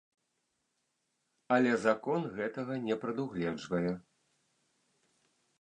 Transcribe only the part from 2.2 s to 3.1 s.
гэтага не